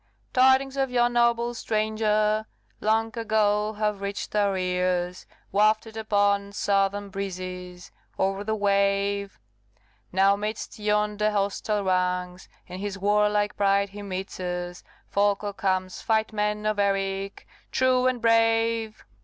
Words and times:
Tidings 0.33 0.77
of 0.77 0.89
yon 0.89 1.13
noble 1.13 1.53
stranger 1.53 2.47
Long 2.79 3.15
ago 3.15 3.73
have 3.73 4.01
reach'd 4.01 4.35
our 4.35 4.57
ears, 4.57 5.27
Wafted 5.51 5.95
upon 5.95 6.53
southern 6.53 7.09
breezes, 7.09 7.91
O'er 8.17 8.43
the 8.43 8.55
wave. 8.55 9.37
Now 10.11 10.35
midst 10.35 10.79
yonder 10.79 11.29
hostile 11.29 11.83
ranks, 11.83 12.49
In 12.65 12.79
his 12.79 12.97
warlike 12.97 13.55
pride 13.55 13.89
he 13.89 14.01
meets 14.01 14.39
us, 14.39 14.83
Folko 15.07 15.53
comes! 15.53 16.01
Fight, 16.01 16.33
men 16.33 16.65
of 16.65 16.79
Eric, 16.79 17.45
True 17.71 18.07
and 18.07 18.19
brave!" 18.19 19.05